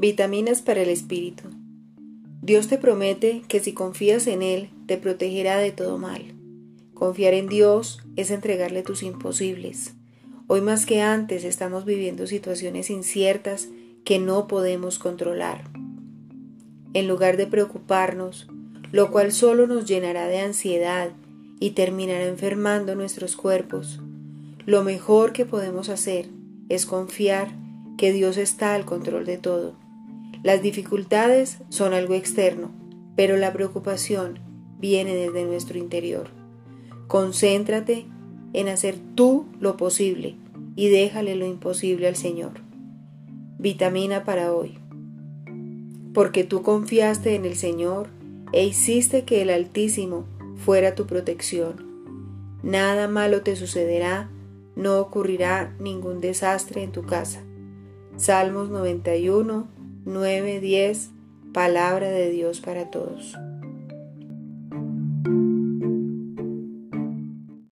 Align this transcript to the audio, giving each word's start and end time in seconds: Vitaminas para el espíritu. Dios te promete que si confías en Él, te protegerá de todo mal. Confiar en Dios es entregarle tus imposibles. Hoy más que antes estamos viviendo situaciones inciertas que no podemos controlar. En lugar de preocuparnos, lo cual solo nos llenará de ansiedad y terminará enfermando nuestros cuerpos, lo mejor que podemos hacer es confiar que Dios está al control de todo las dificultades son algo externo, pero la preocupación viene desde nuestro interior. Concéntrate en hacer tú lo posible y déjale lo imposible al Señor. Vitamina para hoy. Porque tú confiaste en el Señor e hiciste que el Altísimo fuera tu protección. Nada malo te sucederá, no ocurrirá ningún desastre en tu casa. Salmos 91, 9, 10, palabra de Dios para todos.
Vitaminas 0.00 0.62
para 0.62 0.82
el 0.82 0.90
espíritu. 0.90 1.48
Dios 2.40 2.68
te 2.68 2.78
promete 2.78 3.42
que 3.48 3.58
si 3.58 3.72
confías 3.72 4.28
en 4.28 4.42
Él, 4.42 4.70
te 4.86 4.96
protegerá 4.96 5.56
de 5.58 5.72
todo 5.72 5.98
mal. 5.98 6.36
Confiar 6.94 7.34
en 7.34 7.48
Dios 7.48 8.00
es 8.14 8.30
entregarle 8.30 8.84
tus 8.84 9.02
imposibles. 9.02 9.94
Hoy 10.46 10.60
más 10.60 10.86
que 10.86 11.02
antes 11.02 11.42
estamos 11.42 11.84
viviendo 11.84 12.28
situaciones 12.28 12.90
inciertas 12.90 13.70
que 14.04 14.20
no 14.20 14.46
podemos 14.46 15.00
controlar. 15.00 15.64
En 16.94 17.08
lugar 17.08 17.36
de 17.36 17.48
preocuparnos, 17.48 18.46
lo 18.92 19.10
cual 19.10 19.32
solo 19.32 19.66
nos 19.66 19.84
llenará 19.84 20.28
de 20.28 20.38
ansiedad 20.38 21.10
y 21.58 21.70
terminará 21.70 22.26
enfermando 22.26 22.94
nuestros 22.94 23.34
cuerpos, 23.34 23.98
lo 24.64 24.84
mejor 24.84 25.32
que 25.32 25.44
podemos 25.44 25.88
hacer 25.88 26.28
es 26.68 26.86
confiar 26.86 27.50
que 27.96 28.12
Dios 28.12 28.36
está 28.36 28.74
al 28.74 28.84
control 28.84 29.26
de 29.26 29.38
todo 29.38 29.87
las 30.42 30.62
dificultades 30.62 31.58
son 31.68 31.92
algo 31.92 32.14
externo, 32.14 32.70
pero 33.16 33.36
la 33.36 33.52
preocupación 33.52 34.38
viene 34.78 35.14
desde 35.14 35.44
nuestro 35.44 35.78
interior. 35.78 36.28
Concéntrate 37.08 38.06
en 38.52 38.68
hacer 38.68 38.96
tú 39.14 39.46
lo 39.60 39.76
posible 39.76 40.36
y 40.76 40.88
déjale 40.88 41.34
lo 41.34 41.46
imposible 41.46 42.06
al 42.06 42.16
Señor. 42.16 42.52
Vitamina 43.58 44.24
para 44.24 44.52
hoy. 44.52 44.78
Porque 46.14 46.44
tú 46.44 46.62
confiaste 46.62 47.34
en 47.34 47.44
el 47.44 47.56
Señor 47.56 48.08
e 48.52 48.64
hiciste 48.64 49.24
que 49.24 49.42
el 49.42 49.50
Altísimo 49.50 50.24
fuera 50.56 50.94
tu 50.94 51.06
protección. 51.06 51.88
Nada 52.62 53.08
malo 53.08 53.42
te 53.42 53.56
sucederá, 53.56 54.30
no 54.76 55.00
ocurrirá 55.00 55.74
ningún 55.80 56.20
desastre 56.20 56.82
en 56.82 56.92
tu 56.92 57.02
casa. 57.02 57.40
Salmos 58.16 58.70
91, 58.70 59.68
9, 60.08 60.60
10, 60.60 61.10
palabra 61.52 62.10
de 62.10 62.30
Dios 62.30 62.60
para 62.60 62.90
todos. 62.90 63.36